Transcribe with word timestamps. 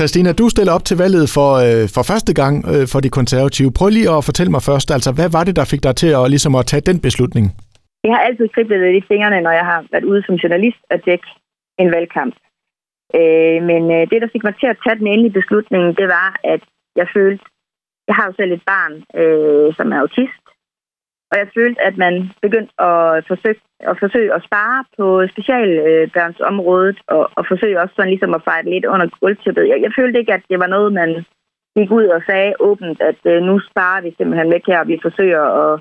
Christina, 0.00 0.30
du 0.42 0.46
stiller 0.54 0.72
op 0.76 0.84
til 0.88 0.96
valget 1.04 1.26
for, 1.36 1.50
øh, 1.66 1.84
for 1.96 2.02
første 2.10 2.32
gang 2.40 2.54
øh, 2.72 2.84
for 2.92 3.00
de 3.04 3.10
konservative. 3.18 3.70
Prøv 3.78 3.88
lige 3.88 4.10
at 4.16 4.26
fortælle 4.28 4.52
mig 4.54 4.62
først, 4.70 4.88
altså 4.96 5.10
hvad 5.18 5.28
var 5.36 5.44
det, 5.44 5.54
der 5.60 5.70
fik 5.72 5.82
dig 5.86 5.94
til 6.02 6.10
at, 6.18 6.24
ligesom 6.34 6.54
at 6.60 6.68
tage 6.70 6.86
den 6.90 6.98
beslutning? 7.06 7.46
Jeg 8.04 8.12
har 8.14 8.22
altid 8.28 8.46
kriblet 8.54 8.78
lidt 8.80 8.96
i 9.00 9.08
fingrene, 9.10 9.38
når 9.46 9.54
jeg 9.60 9.66
har 9.70 9.80
været 9.92 10.06
ude 10.10 10.22
som 10.26 10.34
journalist 10.42 10.80
og 10.92 10.98
dække 11.08 11.28
en 11.82 11.88
valgkamp. 11.96 12.34
Øh, 13.18 13.58
men 13.70 13.82
øh, 13.96 14.02
det, 14.10 14.18
der 14.22 14.32
fik 14.34 14.44
mig 14.46 14.54
til 14.60 14.68
at 14.72 14.80
tage 14.84 14.98
den 15.00 15.08
endelige 15.12 15.38
beslutning, 15.40 15.84
det 16.00 16.08
var, 16.16 16.28
at 16.52 16.62
jeg 17.00 17.06
følte, 17.16 17.44
jeg 18.08 18.14
har 18.18 18.24
jo 18.28 18.32
selv 18.36 18.52
et 18.52 18.64
barn, 18.72 18.94
øh, 19.20 19.68
som 19.78 19.86
er 19.94 19.98
autist, 20.04 20.44
og 21.30 21.38
jeg 21.38 21.48
følte, 21.56 21.80
at 21.88 21.96
man 21.96 22.14
begyndte 22.42 22.72
at 22.82 23.24
forsøge 23.30 23.60
at, 23.90 23.96
forsøge 23.98 24.34
at 24.34 24.42
spare 24.48 24.84
på 24.98 25.26
specialbørnsområdet, 25.32 26.98
og, 27.06 27.30
og 27.36 27.44
forsøge 27.48 27.80
også 27.80 27.94
sådan 27.94 28.10
ligesom 28.10 28.34
at 28.34 28.44
fejre 28.44 28.70
lidt 28.70 28.84
under 28.84 29.06
guldtippet. 29.20 29.68
Jeg, 29.68 29.78
jeg 29.82 29.92
følte 29.98 30.18
ikke, 30.18 30.34
at 30.34 30.44
det 30.50 30.58
var 30.58 30.66
noget, 30.66 30.92
man 30.92 31.10
gik 31.76 31.90
ud 31.90 32.06
og 32.06 32.22
sagde 32.28 32.54
åbent, 32.60 33.00
at 33.00 33.20
øh, 33.24 33.42
nu 33.42 33.60
sparer 33.70 34.00
vi 34.02 34.14
simpelthen 34.16 34.52
væk 34.52 34.66
her, 34.66 34.80
og 34.80 34.88
vi 34.88 34.98
forsøger 35.02 35.42
at 35.42 35.80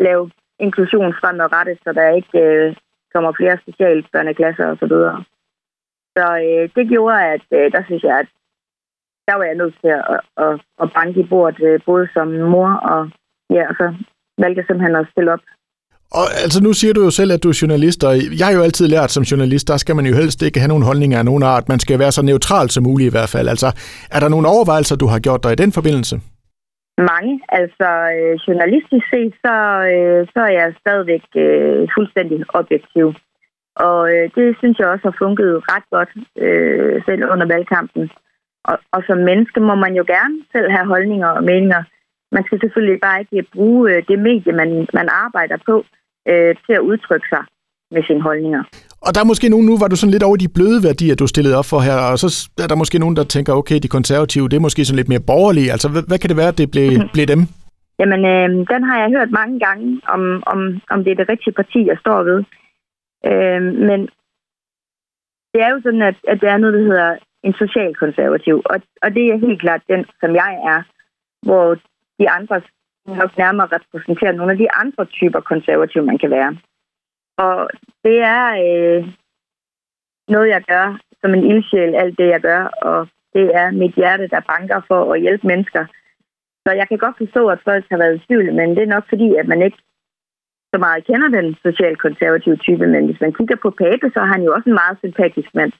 lave 0.00 0.30
inklusion 0.60 1.14
fremadrettet, 1.20 1.78
så 1.84 1.92
der 1.92 2.16
ikke 2.18 2.38
øh, 2.40 2.76
kommer 3.14 3.32
flere 3.32 3.58
specialbørneklasser 3.62 4.66
osv. 4.66 4.78
Så, 4.78 4.86
videre. 4.86 5.24
så 6.16 6.24
øh, 6.48 6.68
det 6.76 6.88
gjorde, 6.88 7.24
at 7.34 7.46
øh, 7.52 7.72
der 7.72 7.82
synes 7.84 8.02
jeg, 8.02 8.18
at 8.18 8.28
der 9.28 9.34
var 9.34 9.44
jeg 9.44 9.54
nødt 9.54 9.76
til 9.80 9.88
at, 9.88 10.20
at, 10.44 10.60
at 10.82 10.92
banke 10.94 11.20
i 11.20 11.28
bordet, 11.32 11.60
øh, 11.68 11.80
både 11.86 12.08
som 12.14 12.28
mor 12.28 12.70
og 12.92 13.10
ja, 13.50 13.68
og 13.70 13.74
så 13.80 13.86
valgte 14.42 14.62
simpelthen 14.66 14.96
at 14.96 15.06
stille 15.12 15.32
op. 15.32 15.44
Og 16.20 16.26
altså 16.44 16.58
nu 16.66 16.72
siger 16.72 16.94
du 16.94 17.02
jo 17.08 17.10
selv, 17.10 17.32
at 17.32 17.42
du 17.44 17.48
er 17.48 17.58
journalist, 17.62 18.00
og 18.08 18.12
jeg 18.38 18.46
har 18.46 18.54
jo 18.58 18.62
altid 18.68 18.86
lært 18.88 19.10
som 19.10 19.22
journalist, 19.30 19.68
der 19.68 19.76
skal 19.76 19.96
man 19.96 20.06
jo 20.10 20.14
helst 20.20 20.42
ikke 20.42 20.60
have 20.60 20.72
nogen 20.72 20.88
holdninger 20.90 21.18
af 21.18 21.24
nogen 21.24 21.42
art. 21.42 21.68
Man 21.68 21.80
skal 21.84 21.98
være 21.98 22.12
så 22.12 22.22
neutral 22.22 22.68
som 22.70 22.82
muligt 22.88 23.10
i 23.10 23.14
hvert 23.16 23.32
fald. 23.34 23.48
Altså, 23.54 23.68
er 24.14 24.20
der 24.20 24.28
nogle 24.28 24.48
overvejelser, 24.54 24.96
du 24.96 25.06
har 25.12 25.18
gjort 25.26 25.44
dig 25.44 25.52
i 25.52 25.62
den 25.62 25.72
forbindelse? 25.78 26.16
Mange. 27.12 27.34
Altså, 27.60 27.88
øh, 28.16 28.34
journalistisk 28.46 29.06
set, 29.12 29.32
så, 29.44 29.54
øh, 29.92 30.20
så 30.32 30.40
er 30.48 30.52
jeg 30.60 30.74
stadigvæk 30.82 31.24
øh, 31.44 31.88
fuldstændig 31.96 32.38
objektiv. 32.60 33.06
Og 33.88 34.00
øh, 34.14 34.24
det 34.36 34.46
synes 34.60 34.76
jeg 34.78 34.88
også 34.88 35.04
har 35.10 35.16
funket 35.24 35.52
ret 35.72 35.86
godt, 35.96 36.12
øh, 36.44 36.94
selv 37.06 37.22
under 37.32 37.46
valgkampen. 37.54 38.10
Og, 38.70 38.76
og 38.94 39.00
som 39.08 39.18
menneske 39.30 39.60
må 39.60 39.74
man 39.84 39.94
jo 40.00 40.04
gerne 40.14 40.36
selv 40.52 40.68
have 40.74 40.86
holdninger 40.92 41.28
og 41.28 41.44
meninger. 41.44 41.82
Man 42.32 42.44
skal 42.46 42.60
selvfølgelig 42.60 43.00
bare 43.00 43.20
ikke 43.20 43.48
bruge 43.54 43.90
øh, 43.90 44.02
det 44.08 44.18
medie, 44.18 44.52
man, 44.52 44.86
man 44.94 45.08
arbejder 45.08 45.56
på, 45.66 45.84
øh, 46.28 46.54
til 46.66 46.72
at 46.78 46.86
udtrykke 46.90 47.28
sig 47.28 47.44
med 47.90 48.02
sine 48.06 48.22
holdninger. 48.22 48.62
Og 49.06 49.10
der 49.14 49.20
er 49.20 49.30
måske 49.32 49.48
nogen, 49.48 49.66
nu 49.66 49.78
var 49.78 49.88
du 49.88 49.96
sådan 49.96 50.14
lidt 50.14 50.28
over 50.28 50.36
de 50.36 50.54
bløde 50.56 50.80
værdier, 50.88 51.14
du 51.14 51.26
stillede 51.26 51.58
op 51.60 51.68
for 51.72 51.80
her, 51.88 51.98
og 52.12 52.18
så 52.18 52.28
er 52.64 52.68
der 52.68 52.82
måske 52.82 52.98
nogen, 52.98 53.16
der 53.16 53.24
tænker, 53.24 53.52
okay, 53.60 53.78
de 53.82 53.94
konservative, 53.96 54.48
det 54.48 54.56
er 54.56 54.66
måske 54.66 54.84
sådan 54.84 55.00
lidt 55.00 55.12
mere 55.12 55.28
borgerlige. 55.32 55.72
Altså, 55.74 55.88
hvad, 55.92 56.02
hvad 56.08 56.18
kan 56.18 56.30
det 56.30 56.40
være, 56.42 56.52
at 56.54 56.60
det 56.62 56.70
blev, 56.74 56.88
mm-hmm. 56.90 57.14
blev 57.14 57.26
dem? 57.26 57.40
Jamen, 58.00 58.20
øh, 58.32 58.48
den 58.72 58.82
har 58.88 58.96
jeg 59.02 59.08
hørt 59.16 59.30
mange 59.40 59.56
gange, 59.66 60.00
om, 60.14 60.22
om, 60.52 60.58
om 60.90 60.98
det 61.04 61.10
er 61.10 61.18
det 61.20 61.28
rigtige 61.28 61.58
parti, 61.60 61.80
jeg 61.92 61.98
står 62.04 62.22
ved. 62.30 62.38
Øh, 63.30 63.62
men 63.88 64.00
det 65.52 65.60
er 65.66 65.70
jo 65.74 65.80
sådan, 65.82 66.02
at, 66.10 66.16
at 66.28 66.40
det 66.40 66.48
er 66.48 66.58
noget, 66.58 66.74
der 66.74 66.84
hedder 66.90 67.10
en 67.46 67.54
socialkonservativ, 67.62 68.56
og, 68.72 68.78
og 69.02 69.08
det 69.14 69.24
er 69.26 69.46
helt 69.46 69.60
klart 69.60 69.82
den, 69.92 70.04
som 70.20 70.30
jeg 70.42 70.52
er, 70.74 70.80
hvor 71.46 71.66
de 72.18 72.30
andre 72.30 72.62
nok 73.06 73.38
nærmere 73.38 73.68
repræsenterer 73.76 74.32
nogle 74.32 74.52
af 74.52 74.58
de 74.58 74.72
andre 74.72 75.04
typer 75.04 75.40
konservative, 75.40 76.04
man 76.04 76.18
kan 76.18 76.30
være. 76.30 76.56
Og 77.38 77.68
det 78.04 78.18
er 78.36 78.44
øh, 78.64 79.00
noget, 80.28 80.48
jeg 80.48 80.62
gør 80.68 80.98
som 81.20 81.34
en 81.34 81.44
ildsjæl, 81.50 81.94
alt 81.94 82.18
det, 82.18 82.28
jeg 82.34 82.40
gør, 82.40 82.62
og 82.88 83.08
det 83.34 83.46
er 83.60 83.70
mit 83.70 83.94
hjerte, 83.94 84.28
der 84.28 84.40
banker 84.52 84.80
for 84.88 85.12
at 85.12 85.20
hjælpe 85.20 85.46
mennesker. 85.46 85.84
Så 86.64 86.70
jeg 86.80 86.86
kan 86.88 86.98
godt 86.98 87.16
forstå, 87.22 87.42
at 87.48 87.64
folk 87.64 87.84
har 87.90 87.98
været 87.98 88.16
i 88.16 88.26
tvivl, 88.26 88.54
men 88.54 88.68
det 88.76 88.82
er 88.82 88.94
nok 88.94 89.06
fordi, 89.08 89.34
at 89.40 89.46
man 89.48 89.62
ikke 89.62 89.78
så 90.74 90.78
meget 90.78 91.06
kender 91.06 91.28
den 91.28 91.56
socialkonservative 91.66 92.56
type, 92.56 92.86
men 92.86 93.06
hvis 93.06 93.20
man 93.20 93.32
kigger 93.32 93.56
på 93.56 93.70
Pape, 93.70 94.06
så 94.14 94.18
har 94.20 94.32
han 94.34 94.42
jo 94.42 94.50
også 94.56 94.68
en 94.70 94.80
meget 94.82 94.98
sympatisk 95.04 95.50
mand. 95.54 95.72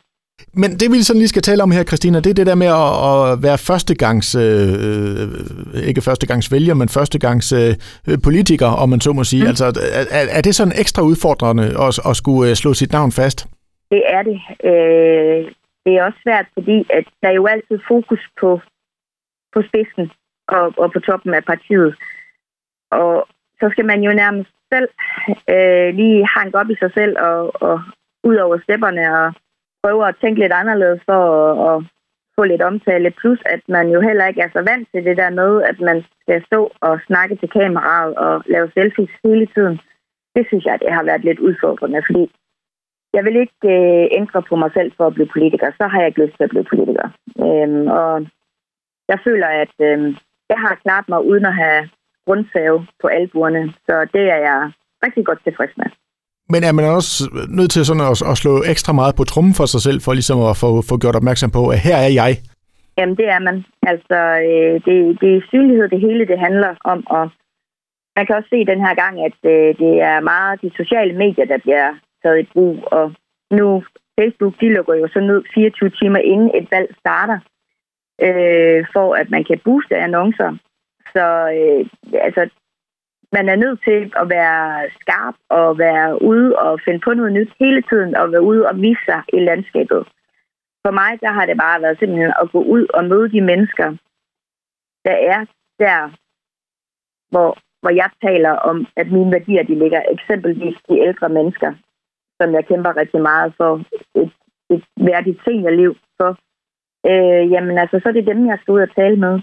Men 0.63 0.71
det 0.81 0.93
vi 0.93 1.03
sådan 1.03 1.23
lige 1.23 1.35
skal 1.35 1.43
tale 1.43 1.63
om 1.63 1.71
her, 1.71 1.85
Christina, 1.85 2.19
det 2.21 2.31
er 2.31 2.35
det 2.35 2.47
der 2.47 2.63
med 2.65 2.71
at, 2.83 2.93
at 3.33 3.43
være 3.47 3.59
førstegangs, 3.69 4.29
øh, 4.45 5.87
ikke 5.89 6.01
førstegangs 6.09 6.53
vælger, 6.53 6.75
men 6.75 6.89
førstegangs 6.89 7.53
øh, 7.61 7.73
politiker, 8.29 8.71
om 8.83 8.89
man 8.89 9.01
så 9.01 9.13
må 9.13 9.25
sige. 9.25 9.43
Mm. 9.43 9.49
Altså, 9.49 9.67
er, 10.11 10.27
er 10.39 10.43
det 10.47 10.55
sådan 10.55 10.79
ekstra 10.83 11.03
udfordrende 11.03 11.65
at, 11.87 11.93
at 12.11 12.17
skulle 12.17 12.51
øh, 12.51 12.55
slå 12.63 12.75
sit 12.75 12.93
navn 12.93 13.13
fast? 13.13 13.39
Det 13.91 14.03
er 14.17 14.23
det. 14.23 14.39
Øh, 14.71 15.41
det 15.85 15.93
er 15.97 16.03
også 16.05 16.19
svært, 16.23 16.47
fordi 16.55 16.79
at 16.91 17.05
der 17.23 17.29
er 17.29 17.37
jo 17.41 17.47
altid 17.47 17.79
fokus 17.89 18.23
på, 18.41 18.61
på 19.55 19.63
spidsen 19.69 20.11
og, 20.49 20.65
og 20.83 20.93
på 20.93 21.01
toppen 21.01 21.35
af 21.35 21.45
partiet. 21.45 21.95
Og 22.91 23.29
så 23.61 23.67
skal 23.73 23.85
man 23.85 24.01
jo 24.03 24.13
nærmest 24.13 24.51
selv 24.73 24.89
øh, 25.55 25.89
lige 25.95 26.29
hanke 26.37 26.59
op 26.59 26.71
i 26.71 26.77
sig 26.83 26.91
selv 26.95 27.15
og, 27.19 27.63
og 27.63 27.83
ud 28.25 28.37
over 28.37 28.59
stepperne 28.67 29.05
og 29.21 29.35
prøver 29.85 30.05
at 30.09 30.21
tænke 30.23 30.41
lidt 30.41 30.55
anderledes 30.63 31.01
for 31.11 31.21
at, 31.45 31.53
at 31.69 31.77
få 32.37 32.43
lidt 32.45 32.63
omtale. 32.71 33.11
Plus, 33.21 33.41
at 33.55 33.63
man 33.77 33.87
jo 33.95 34.01
heller 34.09 34.25
ikke 34.27 34.43
er 34.47 34.51
så 34.53 34.63
vant 34.71 34.89
til 34.93 35.05
det 35.09 35.17
der 35.23 35.31
med, 35.41 35.51
at 35.71 35.79
man 35.89 35.99
skal 36.23 36.45
stå 36.49 36.61
og 36.81 36.95
snakke 37.09 37.35
til 37.37 37.49
kameraet 37.59 38.15
og 38.27 38.35
lave 38.47 38.71
selfies 38.75 39.15
hele 39.25 39.47
tiden. 39.55 39.77
Det 40.37 40.45
synes 40.47 40.65
jeg, 40.65 40.79
det 40.85 40.93
har 40.97 41.05
været 41.05 41.25
lidt 41.25 41.41
udfordrende, 41.49 42.03
fordi 42.09 42.25
jeg 43.17 43.25
vil 43.25 43.37
ikke 43.37 43.69
øh, 43.77 44.07
ændre 44.19 44.43
på 44.43 44.57
mig 44.57 44.71
selv 44.77 44.93
for 44.97 45.07
at 45.07 45.15
blive 45.15 45.33
politiker. 45.35 45.69
Så 45.79 45.85
har 45.91 45.99
jeg 46.01 46.09
ikke 46.09 46.23
lyst 46.25 46.37
til 46.37 46.45
at 46.45 46.55
blive 46.55 46.71
politiker. 46.73 47.07
Øhm, 47.47 47.87
og 48.01 48.13
jeg 49.11 49.19
føler, 49.27 49.47
at 49.65 49.75
øh, 49.89 49.99
jeg 50.53 50.59
har 50.65 50.83
klart 50.85 51.09
mig 51.09 51.21
uden 51.31 51.47
at 51.47 51.55
have 51.55 51.89
grundsave 52.27 52.87
på 53.01 53.07
albuerne. 53.07 53.73
Så 53.87 53.95
det 54.15 54.25
er 54.37 54.41
jeg 54.49 54.73
rigtig 55.05 55.27
godt 55.27 55.45
tilfreds 55.45 55.77
med. 55.77 55.91
Men 56.53 56.61
er 56.69 56.73
man 56.73 56.85
også 56.85 57.13
nødt 57.59 57.71
til 57.71 57.85
sådan 57.85 58.07
at, 58.11 58.23
at 58.31 58.37
slå 58.43 58.53
ekstra 58.73 58.93
meget 58.93 59.15
på 59.17 59.25
trummen 59.25 59.55
for 59.55 59.67
sig 59.67 59.81
selv, 59.87 60.01
for 60.05 60.13
ligesom 60.13 60.39
at 60.51 60.57
få, 60.63 60.69
få 60.91 60.95
gjort 61.03 61.17
opmærksom 61.17 61.51
på, 61.51 61.63
at 61.75 61.79
her 61.79 61.97
er 61.97 62.13
jeg? 62.23 62.33
Jamen, 62.99 63.17
det 63.17 63.29
er 63.29 63.39
man. 63.39 63.65
Altså, 63.93 64.19
øh, 64.49 64.75
det, 64.87 64.97
det 65.21 65.31
er 65.37 65.49
synlighed, 65.53 65.89
det 65.89 66.01
hele 66.01 66.27
det 66.27 66.39
handler 66.39 66.75
om. 66.85 67.07
Og 67.07 67.25
man 68.17 68.27
kan 68.27 68.37
også 68.37 68.49
se 68.53 68.71
den 68.73 68.81
her 68.87 68.95
gang, 69.03 69.15
at 69.29 69.39
øh, 69.53 69.71
det 69.83 69.93
er 70.11 70.21
meget 70.21 70.63
de 70.63 70.71
sociale 70.77 71.15
medier, 71.23 71.45
der 71.45 71.59
bliver 71.59 71.89
taget 72.23 72.41
i 72.41 72.51
brug. 72.53 72.77
Og 72.99 73.13
nu, 73.51 73.85
Facebook, 74.21 74.55
de 74.61 74.69
lukker 74.75 74.95
jo 74.95 75.09
så 75.09 75.21
ned 75.21 75.43
24 75.55 75.91
timer 75.91 76.19
inden 76.19 76.51
et 76.55 76.67
valg 76.71 76.89
starter, 77.01 77.39
øh, 78.27 78.87
for 78.93 79.15
at 79.15 79.31
man 79.31 79.45
kan 79.45 79.61
booste 79.65 79.97
annoncer. 79.97 80.51
Så 81.15 81.25
øh, 81.59 81.87
altså, 82.27 82.43
man 83.37 83.49
er 83.49 83.57
nødt 83.65 83.81
til 83.89 84.01
at 84.21 84.27
være 84.37 84.91
skarp 85.01 85.37
og 85.49 85.79
være 85.79 86.23
ude 86.23 86.59
og 86.59 86.81
finde 86.85 87.01
på 87.05 87.11
noget 87.15 87.33
nyt 87.33 87.53
hele 87.61 87.83
tiden 87.91 88.17
og 88.21 88.33
være 88.33 88.49
ude 88.51 88.63
og 88.71 88.75
vise 88.85 89.05
sig 89.09 89.23
i 89.37 89.39
landskabet. 89.49 90.03
For 90.85 90.93
mig, 91.01 91.13
der 91.21 91.31
har 91.37 91.47
det 91.47 91.57
bare 91.65 91.83
været 91.83 91.99
simpelthen 91.99 92.33
at 92.43 92.51
gå 92.53 92.61
ud 92.77 92.85
og 92.97 93.05
møde 93.05 93.29
de 93.35 93.41
mennesker, 93.41 93.89
der 95.07 95.17
er 95.33 95.41
der, 95.85 95.99
hvor, 97.31 97.51
hvor 97.81 97.91
jeg 97.91 98.11
taler 98.27 98.51
om, 98.51 98.87
at 98.97 99.13
mine 99.13 99.33
værdier, 99.33 99.63
de 99.63 99.79
ligger 99.83 100.03
eksempelvis 100.11 100.77
de 100.89 100.99
ældre 101.07 101.29
mennesker, 101.29 101.71
som 102.41 102.55
jeg 102.55 102.67
kæmper 102.67 102.97
rigtig 102.97 103.23
meget 103.23 103.55
for 103.57 103.73
et, 104.21 104.33
et 104.71 104.85
værdigt 104.97 105.41
seniorliv 105.45 105.97
for. 106.21 106.31
Øh, 107.11 107.51
jamen 107.53 107.79
altså, 107.79 108.01
så 108.03 108.09
er 108.09 108.13
det 108.13 108.27
dem, 108.27 108.47
jeg 108.47 108.59
skal 108.61 108.73
ud 108.73 108.81
og 108.81 108.95
tale 108.95 109.17
med. 109.17 109.41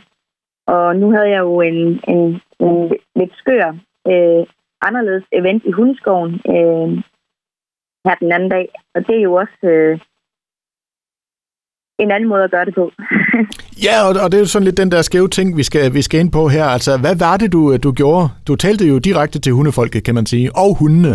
Og 0.68 0.96
nu 0.96 1.12
havde 1.12 1.30
jeg 1.30 1.40
jo 1.40 1.62
en, 1.62 1.80
en, 2.08 2.42
en 2.66 2.98
lidt 3.16 3.34
skør, 3.42 3.68
øh, 4.12 4.44
anderledes 4.88 5.26
event 5.32 5.64
i 5.66 5.72
Hundeskoven 5.72 6.34
øh, 6.34 6.90
her 8.06 8.16
den 8.20 8.32
anden 8.32 8.50
dag. 8.50 8.68
Og 8.96 9.08
det 9.08 9.16
er 9.18 9.22
jo 9.22 9.34
også 9.34 9.60
øh, 9.64 10.00
en 12.04 12.12
anden 12.12 12.30
måde 12.30 12.44
at 12.44 12.52
gøre 12.52 12.66
det 12.66 12.76
på. 12.76 12.86
ja, 13.88 13.96
og, 14.08 14.14
og 14.24 14.28
det 14.30 14.38
er 14.38 14.46
jo 14.46 14.54
sådan 14.54 14.68
lidt 14.68 14.78
den 14.78 14.92
der 14.92 15.02
skæve 15.02 15.28
ting, 15.28 15.58
vi 15.58 15.64
skal, 15.64 15.94
vi 15.94 16.02
skal 16.02 16.20
ind 16.20 16.32
på 16.32 16.48
her. 16.48 16.66
Altså, 16.76 16.92
hvad 17.04 17.16
var 17.26 17.38
det, 17.38 17.54
du, 17.56 17.78
du 17.78 17.92
gjorde? 17.92 18.26
Du 18.48 18.56
talte 18.56 18.88
jo 18.88 18.98
direkte 18.98 19.40
til 19.40 19.54
hundefolket, 19.54 20.04
kan 20.04 20.16
man 20.16 20.26
sige, 20.26 20.48
og 20.64 20.72
hundene. 20.80 21.14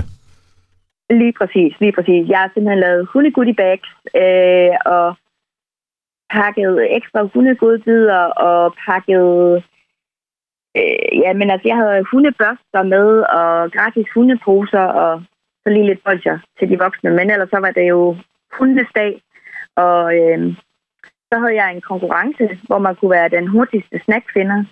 Lige 1.11 1.35
præcis, 1.41 1.73
lige 1.81 1.93
præcis. 1.97 2.23
Jeg 2.29 2.39
har 2.39 2.51
simpelthen 2.55 2.81
lavet 2.87 3.09
hundegoodie 3.13 3.55
bags, 3.55 3.91
øh, 4.23 4.73
og 4.95 5.07
pakket 6.31 6.75
ekstra 6.99 7.21
hundegodbidder 7.35 8.23
og 8.49 8.75
pakket... 8.87 9.65
Øh, 10.79 11.19
ja, 11.23 11.33
men 11.33 11.51
altså, 11.51 11.69
jeg 11.69 11.77
havde 11.77 12.09
hundebørster 12.13 12.83
med 12.95 13.09
og 13.41 13.73
gratis 13.73 14.09
hundeposer 14.15 14.87
og 15.03 15.23
så 15.63 15.69
lige 15.71 15.87
lidt 15.87 16.05
bolcher 16.05 16.39
til 16.59 16.69
de 16.71 16.79
voksne. 16.79 17.11
Men 17.11 17.31
ellers 17.31 17.51
så 17.51 17.59
var 17.61 17.71
det 17.71 17.89
jo 17.89 18.17
hundesdag, 18.59 19.23
og 19.77 20.17
øh, 20.19 20.55
så 21.33 21.39
havde 21.39 21.57
jeg 21.63 21.69
en 21.71 21.81
konkurrence, 21.81 22.59
hvor 22.67 22.79
man 22.79 22.97
kunne 22.97 23.11
være 23.11 23.29
den 23.29 23.47
hurtigste 23.47 24.01
snackfinder. 24.05 24.65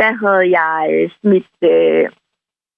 Der 0.00 0.12
havde 0.22 0.46
jeg 0.58 0.88
øh, 0.92 1.10
smidt 1.20 1.52
øh, 1.72 2.08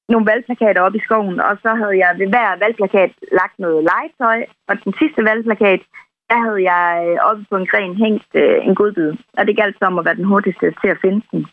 nogle 0.08 0.26
valgplakater 0.26 0.80
op 0.82 0.94
i 0.94 1.04
skoven, 1.06 1.40
og 1.40 1.54
så 1.62 1.70
havde 1.80 1.96
jeg 2.04 2.14
ved 2.18 2.28
hver 2.28 2.58
valgplakat 2.64 3.12
lagt 3.32 3.58
noget 3.58 3.86
legetøj, 3.90 4.40
og 4.68 4.84
den 4.84 4.94
sidste 5.00 5.24
valgplakat, 5.24 5.80
der 6.30 6.38
havde 6.46 6.62
jeg 6.72 6.88
øh, 7.06 7.18
oppe 7.28 7.44
på 7.50 7.56
en 7.56 7.66
gren 7.66 7.94
hængt 7.96 8.30
øh, 8.34 8.66
en 8.66 8.74
godbid, 8.74 9.12
og 9.38 9.46
det 9.46 9.56
galt 9.56 9.76
som 9.78 9.98
at 9.98 10.04
være 10.04 10.20
den 10.20 10.30
hurtigste 10.32 10.66
til 10.80 10.88
at 10.94 11.00
finde 11.04 11.22
den. 11.32 11.46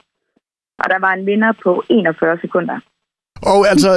Og 0.82 0.90
der 0.90 1.00
var 1.00 1.14
en 1.14 1.26
vinder 1.26 1.52
på 1.64 1.84
41 1.90 2.38
sekunder. 2.42 2.80
Og 3.54 3.60
altså, 3.74 3.90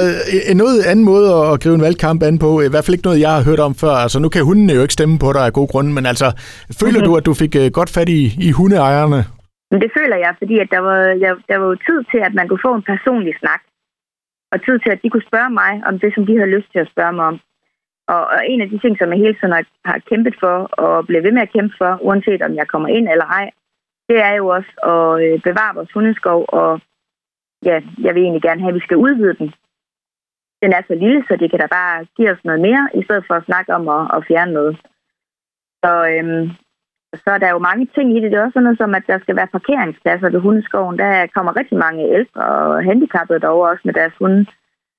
en 0.51 0.57
noget 0.57 0.79
anden 0.91 1.05
måde 1.11 1.27
at 1.49 1.59
gribe 1.61 1.75
en 1.75 1.87
valgkamp 1.87 2.19
an 2.23 2.37
på, 2.45 2.49
i 2.61 2.71
hvert 2.71 2.85
fald 2.85 2.97
ikke 2.97 3.09
noget, 3.09 3.25
jeg 3.25 3.33
har 3.35 3.47
hørt 3.49 3.61
om 3.67 3.73
før. 3.83 3.95
Altså, 4.05 4.17
nu 4.19 4.29
kan 4.29 4.47
hundene 4.49 4.73
jo 4.73 4.81
ikke 4.85 4.97
stemme 4.99 5.17
på 5.25 5.29
dig 5.35 5.43
af 5.45 5.53
god 5.59 5.67
grund, 5.71 5.87
men 5.97 6.05
altså, 6.11 6.27
føler 6.81 6.99
mm-hmm. 6.99 7.13
du, 7.13 7.19
at 7.19 7.25
du 7.29 7.33
fik 7.43 7.53
øh, 7.61 7.67
godt 7.79 7.91
fat 7.95 8.09
i, 8.19 8.21
i 8.47 8.49
hundeejerne? 8.57 9.19
Men 9.71 9.79
det 9.83 9.91
føler 9.97 10.17
jeg, 10.25 10.33
fordi 10.41 10.55
at 10.63 10.69
der, 10.75 10.81
var, 10.87 10.99
jeg, 11.23 11.31
der 11.49 11.57
var 11.61 11.67
jo 11.71 11.77
tid 11.87 11.99
til, 12.11 12.19
at 12.27 12.33
man 12.39 12.47
kunne 12.47 12.65
få 12.67 12.73
en 12.75 12.89
personlig 12.93 13.33
snak. 13.41 13.61
Og 14.53 14.57
tid 14.65 14.75
til, 14.79 14.91
at 14.95 15.01
de 15.03 15.09
kunne 15.09 15.29
spørge 15.31 15.51
mig 15.61 15.71
om 15.89 15.95
det, 15.99 16.11
som 16.15 16.25
de 16.25 16.37
havde 16.37 16.55
lyst 16.57 16.69
til 16.71 16.79
at 16.83 16.91
spørge 16.93 17.13
mig 17.17 17.25
om. 17.31 17.37
Og, 18.13 18.21
og 18.33 18.39
en 18.51 18.61
af 18.61 18.69
de 18.69 18.79
ting, 18.79 18.93
som 18.97 19.09
jeg 19.11 19.19
hele 19.23 19.35
tiden 19.37 19.53
har, 19.57 19.65
har 19.89 19.99
kæmpet 20.09 20.35
for, 20.43 20.55
og 20.83 21.05
bliver 21.07 21.21
ved 21.25 21.33
med 21.35 21.45
at 21.45 21.53
kæmpe 21.55 21.75
for, 21.81 21.91
uanset 22.07 22.41
om 22.47 22.53
jeg 22.59 22.67
kommer 22.67 22.89
ind 22.97 23.07
eller 23.13 23.27
ej, 23.39 23.45
det 24.11 24.19
er 24.29 24.33
jo 24.41 24.45
også 24.57 24.71
at 24.93 25.07
øh, 25.23 25.41
bevare 25.47 25.75
vores 25.77 25.91
hundeskov, 25.95 26.39
og 26.47 26.71
ja, 27.67 27.75
jeg 28.05 28.11
vil 28.13 28.23
egentlig 28.23 28.45
gerne 28.47 28.61
have, 28.61 28.73
at 28.73 28.79
vi 28.79 28.87
skal 28.87 29.01
udvide 29.05 29.35
den. 29.41 29.49
Den 30.63 30.71
er 30.77 30.81
så 30.87 30.95
lille, 31.03 31.21
så 31.27 31.33
det 31.41 31.47
kan 31.49 31.59
da 31.59 31.67
bare 31.79 32.05
give 32.17 32.31
os 32.33 32.43
noget 32.47 32.61
mere, 32.67 32.83
i 32.99 33.03
stedet 33.03 33.23
for 33.27 33.35
at 33.35 33.47
snakke 33.49 33.69
om 33.77 33.83
at, 33.97 34.03
at 34.15 34.25
fjerne 34.27 34.53
noget. 34.59 34.75
Så, 35.83 35.91
øhm, 36.13 36.45
så 37.23 37.29
er 37.35 37.39
der 37.41 37.49
jo 37.51 37.67
mange 37.69 37.85
ting 37.95 38.07
i 38.11 38.19
det. 38.21 38.31
Det 38.31 38.37
er 38.37 38.45
også 38.45 38.57
sådan 38.57 38.63
noget 38.63 38.81
som, 38.81 38.95
at 38.95 39.09
der 39.11 39.19
skal 39.19 39.35
være 39.35 39.55
parkeringspladser 39.57 40.29
ved 40.29 40.39
hundeskoven. 40.39 40.99
Der 40.99 41.33
kommer 41.35 41.59
rigtig 41.59 41.77
mange 41.77 42.01
ældre 42.17 42.41
og 42.41 42.83
handicappede 42.83 43.39
derover 43.39 43.67
også 43.67 43.83
med 43.85 43.93
deres 43.93 44.15
hunde. 44.19 44.45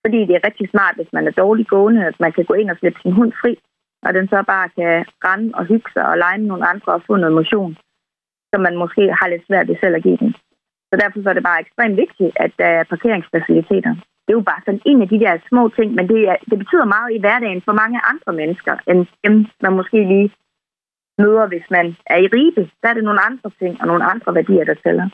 Fordi 0.05 0.19
det 0.29 0.35
er 0.35 0.47
rigtig 0.49 0.67
smart, 0.71 0.95
hvis 0.97 1.13
man 1.13 1.27
er 1.27 1.41
dårlig 1.43 1.67
gående, 1.67 2.07
at 2.07 2.21
man 2.21 2.33
kan 2.33 2.45
gå 2.45 2.55
ind 2.55 2.71
og 2.71 2.77
slippe 2.77 3.01
sin 3.01 3.13
hund 3.13 3.33
fri, 3.41 3.53
og 4.07 4.15
den 4.15 4.29
så 4.29 4.45
bare 4.53 4.69
kan 4.79 5.05
rende 5.27 5.55
og 5.59 5.65
hygge 5.65 5.91
sig 5.93 6.05
og 6.11 6.19
lege 6.19 6.39
med 6.39 6.47
nogle 6.47 6.69
andre 6.73 6.93
og 6.93 7.03
få 7.07 7.17
noget 7.17 7.35
motion, 7.35 7.77
som 8.53 8.61
man 8.67 8.77
måske 8.83 9.03
har 9.19 9.29
lidt 9.29 9.47
svært 9.47 9.69
ved 9.69 9.77
selv 9.81 9.95
at 9.97 10.03
give 10.03 10.19
den. 10.23 10.31
Så 10.89 10.95
derfor 11.03 11.19
så 11.23 11.29
er 11.31 11.37
det 11.37 11.49
bare 11.51 11.61
ekstremt 11.61 11.97
vigtigt, 12.05 12.33
at 12.45 12.53
der 12.61 12.69
er 12.79 12.91
parkeringsfaciliteter. 12.93 13.93
Det 14.25 14.31
er 14.31 14.41
jo 14.41 14.51
bare 14.51 14.65
sådan 14.65 14.83
en 14.91 15.03
af 15.03 15.09
de 15.09 15.21
der 15.25 15.47
små 15.49 15.63
ting, 15.79 15.89
men 15.99 16.09
det, 16.13 16.21
er, 16.31 16.37
det 16.51 16.59
betyder 16.63 16.93
meget 16.97 17.11
i 17.13 17.21
hverdagen 17.21 17.63
for 17.67 17.75
mange 17.83 17.99
andre 18.13 18.33
mennesker, 18.41 18.75
end 18.91 19.01
dem, 19.25 19.35
man 19.65 19.73
måske 19.79 19.99
lige 20.13 20.29
møder, 21.23 21.47
hvis 21.53 21.67
man 21.77 21.87
er 22.07 22.19
i 22.25 22.31
Ribe. 22.35 22.71
Der 22.83 22.89
er 22.89 22.95
det 22.95 23.05
nogle 23.05 23.25
andre 23.29 23.51
ting 23.61 23.73
og 23.81 23.87
nogle 23.87 24.05
andre 24.13 24.35
værdier, 24.35 24.65
der 24.65 24.75
tæller. 24.85 25.09